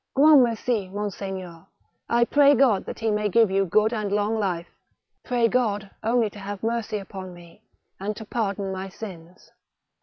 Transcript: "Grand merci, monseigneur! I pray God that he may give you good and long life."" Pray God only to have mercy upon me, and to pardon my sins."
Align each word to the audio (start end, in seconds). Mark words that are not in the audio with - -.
"Grand 0.15 0.41
merci, 0.43 0.89
monseigneur! 0.89 1.67
I 2.09 2.25
pray 2.25 2.55
God 2.55 2.85
that 2.85 2.97
he 2.97 3.11
may 3.11 3.29
give 3.29 3.51
you 3.51 3.65
good 3.67 3.93
and 3.93 4.11
long 4.11 4.39
life."" 4.39 4.65
Pray 5.25 5.47
God 5.47 5.91
only 6.01 6.27
to 6.31 6.39
have 6.39 6.63
mercy 6.63 6.97
upon 6.97 7.35
me, 7.35 7.61
and 7.99 8.17
to 8.17 8.25
pardon 8.25 8.71
my 8.71 8.89
sins." 8.89 9.51